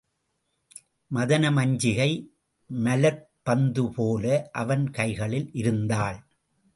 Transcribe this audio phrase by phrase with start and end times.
[1.11, 2.31] மதனமஞ்சிகை
[2.69, 4.25] மலர்ப் பந்துபோல
[4.51, 6.19] அவன் கைகளில் இருந்தாள்.